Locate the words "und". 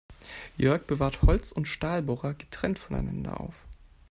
1.51-1.67